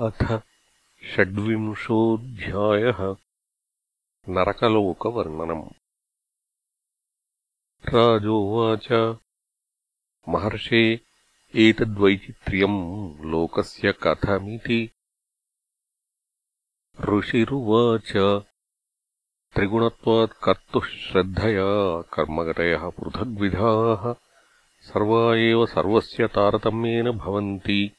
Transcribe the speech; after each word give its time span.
अथ 0.00 0.40
षड्विंशोऽध्यायः 1.14 3.16
नरकलोकवर्णनम्। 4.28 5.70
राजोवाच। 7.88 9.16
महर्षे 10.28 11.00
एतद्वैचित्र्यम् 11.54 13.20
लोकस्य 13.20 13.94
कथमिति। 14.02 14.90
ऋषिरुवाच। 17.00 18.42
त्रिगुणत्वात् 19.54 20.44
कर्तुः 20.44 20.86
श्रद्धया 20.86 22.02
कर्मगतयः 22.02 22.90
पृथग्विधाः। 22.90 24.14
सर्वा 24.80 25.36
एव 25.36 25.66
सर्वस्य 25.66 26.26
तारतम्येन 26.26 27.10
भवन्ति 27.10 27.94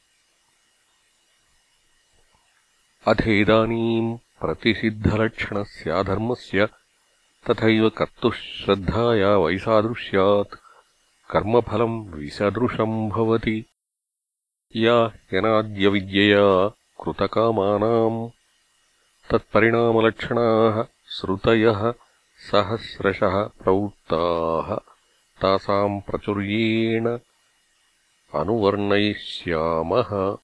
अथेदानीम् 3.06 4.18
प्रतिषिद्धलक्षणस्याधर्मस्य 4.40 6.68
तथैव 7.50 7.88
कर्तुः 7.88 8.32
श्रद्धाया 8.32 9.36
वैसादृश्यात्। 9.36 10.58
कर्मफलम् 11.30 12.08
विसदृशम् 12.08 13.10
भवति। 13.10 13.64
या 14.76 15.12
यनाद्यविद्यया 15.34 16.68
कृतकामानाम्। 16.68 18.30
तत्परिणामलक्षणाः 19.30 20.84
श्रुतयः 21.08 21.92
सहस्रशः 22.38 23.44
प्रवृत्ताः। 23.44 24.94
तासाम् 25.42 26.00
प्रचुर्येण 26.00 27.18
अनुवर्णयिष्यामः 28.34 30.36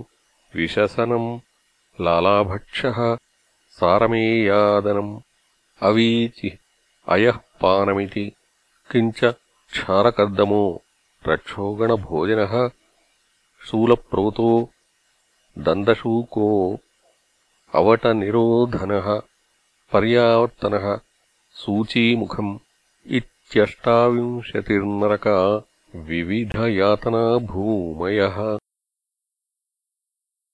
विशसनम् 0.57 1.31
लालाभक्षः 2.05 2.99
सारमेयादनम् 3.79 5.13
अवीचिः 5.89 6.57
अयः 7.15 7.37
पानमिति 7.63 8.27
किञ्च 8.91 9.21
क्षारकर्दमो 9.25 10.65
रक्षोगणभोजनः 11.29 12.55
शूलप्रोतो 13.69 14.51
दन्दशूको 15.67 16.49
अवटनिरोधनः 17.74 19.22
पर्यावर्तनः 19.94 21.00
सूचीमुखम् 21.52 22.60
इत्यष्टाविंशतिर्नरका 23.08 25.68
विविधयातनाभूमयः। 25.96 28.58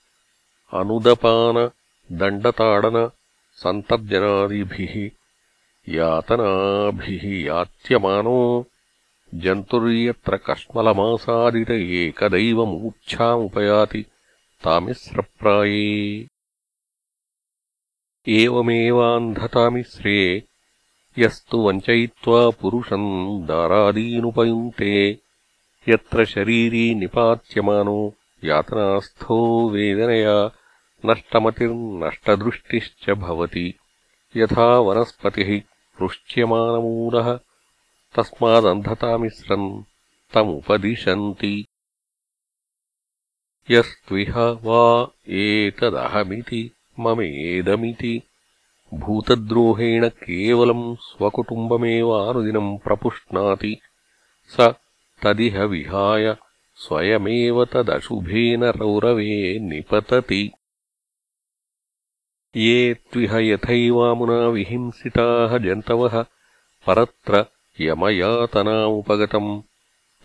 అనుదపాన 0.74 1.70
దండతాడన 2.10 3.10
సంతర్జనాది 3.58 5.12
యాతనాభిः 5.88 7.46
జంతుర్యత్ర 9.34 10.38
కష్మలమాసాదిత 10.38 12.00
ఏకదైవమూర్ఛాముపయాతి 12.00 14.06
తామిస్రప్రాయే 14.64 16.28
ఏవమేవాంధతామిశ్రే 18.28 20.44
యస్తు 21.18 21.58
వంచయిత్వా 21.58 22.52
పురుషం 22.60 23.46
దారాదీనుపయుంక్తే 23.46 25.20
యత్ర 25.88 26.24
శరీరీ 26.24 26.94
నిపాత్యమానో 26.94 28.12
యాతనాస్థో 28.44 29.66
వేదనయా 29.66 30.50
नष्टमतिर्नष्टदृष्टिश्च 31.06 33.10
भवति। 33.10 33.76
यथा 34.38 34.80
वनस्पतिः 34.80 35.62
पृष्ट्यमानमूलः 36.00 37.40
तस्मादन्धतामिश्रम् 38.16 39.84
तमुपदिशन्ति। 40.34 41.66
यस्त्विह 43.72 44.38
वा 44.38 45.12
एतदहमिति 45.28 46.72
ममेदमिति। 47.00 48.22
भूतद्रोहेण 48.94 50.10
केवलम् 50.10 50.96
स्वकुटुम्बमेवानुदिनम् 50.96 52.80
प्रपुष्णाति। 52.80 53.78
स 54.48 54.74
तदिह 55.24 55.64
विहाय 55.64 56.36
स्वयमेव 56.76 57.66
तदशुभेन 57.66 58.64
रौरवे 58.64 59.60
निपतति 59.60 60.52
ये 62.56 62.94
त्विह 62.94 63.36
यथैवामुना 63.36 64.48
विहिंसिताः 64.48 65.58
जन्तवः 65.58 66.26
परत्र 66.88 67.46
यमयातनामुपगतम्। 67.82 69.62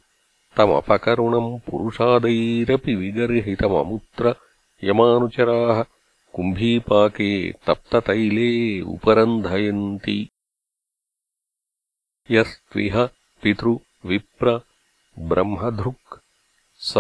तमपकरुणम् 0.57 1.59
पुरुषादैरपि 1.59 2.95
विगर्हितममुत्र 2.95 4.35
यमानुचराः 4.83 5.85
कुम्भीपाके 6.33 7.51
तप्ततैले 7.51 8.81
उपरन्धयन्ति। 8.81 10.29
यस्त्विह 12.31 13.09
पितृ 13.43 13.75
विप्र 14.05 14.61
ब्रह्मधृक् 15.19 16.19
स 16.77 16.93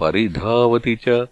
परिधावति 0.00 0.96
च। 0.96 1.26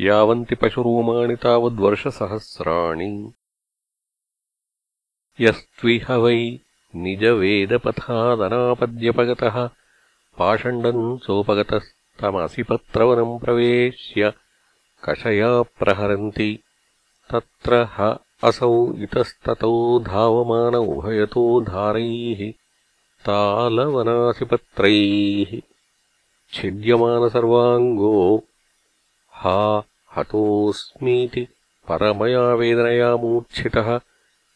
यावन्ति 0.00 0.54
पशुरोमाणि 0.54 1.36
तावद्वर्षसहस्राणि 1.36 3.32
यस्त्विह 5.40 6.12
वै 6.12 6.58
निजवेदपथादनापद्यपगतः 6.94 9.70
पाषण्डम् 10.38 11.18
सोपगतस्तमसि 11.18 12.62
पत्रवनम् 12.62 13.40
प्रवेश्य 13.40 14.32
कषया 15.04 15.62
प्रहरन्ति। 15.62 16.58
तत्र 17.30 17.88
ह 17.90 18.18
असौ 18.44 18.92
इतस्ततो 18.92 20.00
धावमान 20.00 20.74
उभयतो 20.74 21.60
धारैः 21.60 22.52
तालवनासिपत्रैः 23.26 25.75
छिद्यमानसर्वाङ्गो 26.52 28.42
हा 29.32 29.82
हतोऽस्मीति 30.16 31.48
परमया 31.88 32.54
वेदनया 32.54 33.16
मूर्च्छितः। 33.16 34.00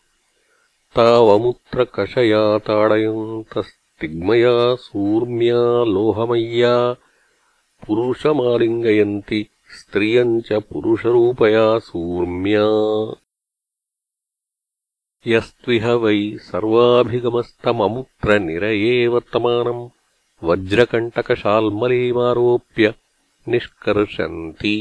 तावमुत्रकषया 0.96 2.58
ताडयन्तस्तिग्मया 2.58 4.76
सूर्म्या 4.76 5.84
लोहमय्या 5.84 6.96
पुरुषमालिङ्गयन्ति 7.88 9.48
स्त्रियम् 9.80 10.34
च 10.48 10.50
पुरुषरूपया 10.70 11.66
सूर्म्या 11.90 12.66
यस्त्विह 15.32 15.86
वै 16.04 16.20
सर्वाभिगमस्तममुत्रनिरये 16.50 18.96
वर्तमानम् 19.14 19.82
वज्रकण्टकशाल्मलीमारोप्य 20.50 22.86
निष्कर्षन्ति 23.48 24.76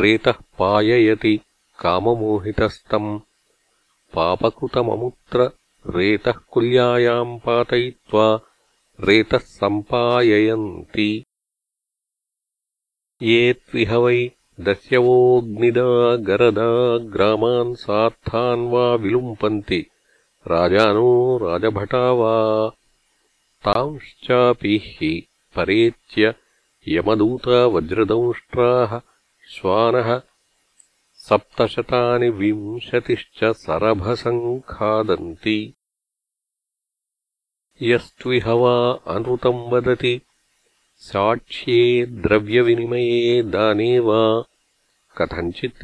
रेतः 0.00 0.38
पाययति 0.58 1.34
काममोहितस्तम् 1.82 3.10
पापकृतममुत्र 4.14 5.50
रेतः 5.96 6.38
कुल्यायाम् 6.52 7.38
पातयित्वा 7.46 8.28
रेतः 9.08 9.44
सम्पाययन्ति 9.58 11.10
ये 13.22 13.52
त्विह 13.52 13.94
वै 14.04 14.16
दस्यवोऽग्निदा 14.68 15.90
गरदा 16.30 16.70
ग्रामान् 17.18 17.74
सार्थान् 17.84 18.68
वा 18.72 18.86
विलुम्पन्ति 19.04 19.80
राजानो 20.46 21.12
राजभटा 21.42 22.10
वा 22.22 22.34
तांश्चापि 23.68 24.80
हि 24.84 25.14
परेत्य 25.59 26.33
यमदूता 26.95 27.65
वज्रदंष्ट्राः 27.75 28.99
श्वानः 29.53 30.09
सप्तशतानि 31.27 32.29
विंशतिश्च 32.41 33.43
सरभसम् 33.63 34.59
खादन्ति 34.69 35.57
यस्त्विह 37.81 38.47
वा 38.61 38.75
अनृतम् 39.15 39.67
वदति 39.71 40.13
साक्ष्ये 41.09 42.05
द्रव्यविनिमये 42.23 43.41
दाने 43.55 43.91
वा 44.07 44.21
कथञ्चित् 45.15 45.83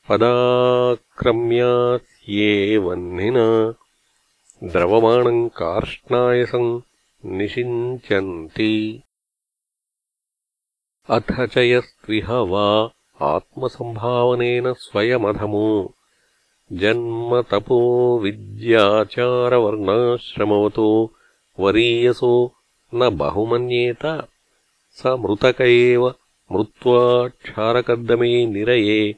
पदाक्रम्यास्ये 0.10 2.52
वह्निना 2.86 3.48
द्रवमाणम् 4.72 5.50
कार्ष्णायसम् 5.62 6.72
निषिञ्चन्ति। 7.26 8.74
अथ 11.10 11.30
च 11.54 11.56
यस्त्विह 11.58 12.30
वा 12.54 12.68
आत्मसम्भावनेन 13.22 14.74
स्वयमधमो। 14.74 15.96
जन्मतपो 16.74 18.20
विद्याचारवर्णाश्रमवतो। 18.20 21.14
वरीयसो 21.60 22.54
न 22.96 23.18
बहुमन्येत। 23.18 24.28
स 24.92 25.06
मृतक 25.06 25.62
एव 25.62 26.16
मृत्वा 26.52 27.28
क्षारकर्दमे 27.28 28.46
निरये। 28.46 29.16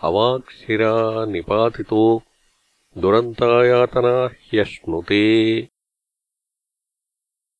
अवाक्षिरा 0.00 1.26
निपातितो। 1.26 2.22
दुरन्तायातना 2.98 4.26
ह्यश्नुते। 4.26 5.68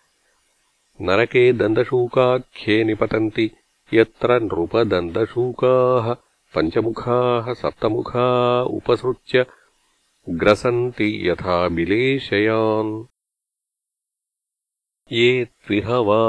नरके 1.09 1.52
दन्दशूकाख्ये 1.61 2.83
निपतन्ति 2.85 3.50
यत्र 3.95 4.40
नृपदन्दशूकाः 4.43 6.12
पञ्चमुखाः 6.55 7.52
सप्तमुखा 7.61 8.26
उपसृत्य 8.79 9.47
ग्रसन्ति 10.40 11.09
यथा 11.29 11.64
विलेशयान्। 11.76 12.93
ये 15.12 15.31
त्विह 15.45 15.88
वा 16.09 16.21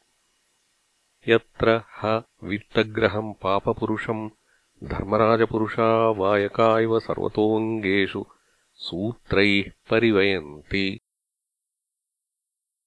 यत्र 1.28 1.82
ह 1.98 2.22
वित्तग्रहम् 2.44 3.34
पापपुरुषम् 3.42 4.30
धर्मराजपुरुषा 4.84 5.88
वायका 6.20 6.80
इव 6.80 6.98
सर्वतोऽङ्गेषु 6.98 8.24
सूत्रैः 8.74 9.70
परिवयन्ति। 9.90 11.00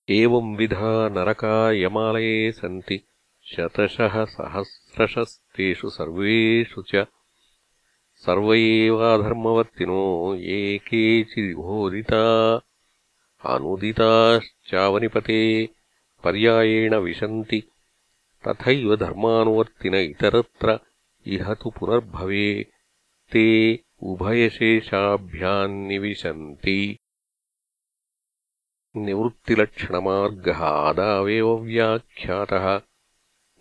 एवंविधा 0.09 1.09
नरका 1.09 1.71
यमालये 1.71 2.51
सन्ति 2.51 3.01
शतशः 3.53 4.23
सहस्रशस्तेषु 4.35 5.89
सर्वेषु 5.97 6.81
च 6.91 7.05
सर्व 8.25 8.53
एवाधर्मवर्तिनो 8.53 10.03
ये 10.35 10.59
केचिदिभोदिता 10.87 12.21
अनुदिताश्चावनिपते 13.53 15.41
पर्यायेण 16.23 16.95
विशन्ति 17.05 17.59
तथैव 18.43 18.95
धर्मानुवर्तिन 19.03 19.95
इतरत्र 19.95 20.79
इह 21.35 21.53
तु 21.61 21.69
पुनर्भवे 21.79 22.47
ते 23.31 23.45
उभयशेषाभ्याम् 24.11 25.75
निविशन्ति 25.87 26.77
निवृत्तिलक्षणमार्गः 28.95 30.63
आदावेव 30.69 31.53
व्याख्यातः 31.67 32.67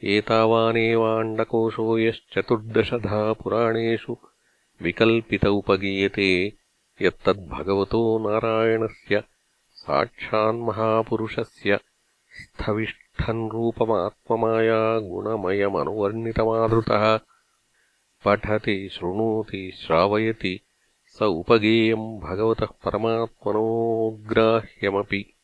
एतावानेवाण्डकोशो 0.05 1.99
यश्चतुर्दशधा 1.99 3.33
पुराणेषु 3.33 4.17
विकल्पित 4.83 5.47
उपगीयते 5.47 6.53
यत्तद्भगवतो 7.03 8.19
नारायणस्य 8.19 9.23
साक्षान्महापुरुषस्य 9.83 11.79
स्थविष्ठन् 12.41 13.51
रूपमात्ममाया 13.51 14.99
गुणमयमनुवर्णितमादृतः 14.99 17.19
पठति 18.25 18.89
शृणोति 18.93 19.73
श्रावयति 19.77 20.61
स 21.19 21.23
उपगेयम् 21.23 22.21
भगवतः 22.21 22.67
परमात्मनोग्राह्यमपि। 22.85 25.35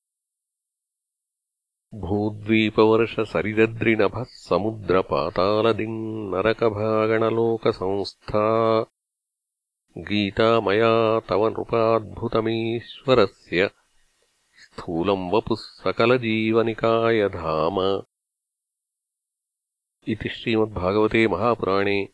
भूद्वीपवर्षसरिदद्रिनभः 1.93 4.23
समुद्रपातालदिम् 4.23 6.31
नरकभागणलोकसंस्था। 6.31 8.85
गीता 9.97 10.61
मया 10.61 11.19
तव 11.19 11.47
नृपाद्भुतमीश्वरस्य। 11.47 13.69
स्थूलम् 14.55 15.31
वपुः 15.31 15.57
सकलजीवनिकायधाम 15.59 18.03
इति 20.07 20.29
श्रीमद्भागवते 20.29 21.27
महापुराणे 21.27 22.09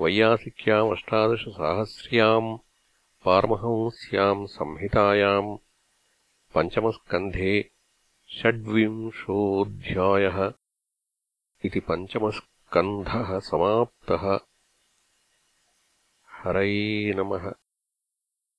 वैयासिक्याम् 0.00 0.90
अष्टादशसाहस्र्याम् 0.90 2.58
पारमहंस्याम् 3.24 4.46
संहितायाम् 4.46 5.58
पञ्चमस्कन्धे 6.54 7.70
षड्विंशोऽध्यायः 8.28 10.52
इति 11.64 11.80
पञ्चमस्कन्धः 11.80 13.38
समाप्तः। 13.38 14.40
हरये 16.30 17.14
नमः 17.14 17.52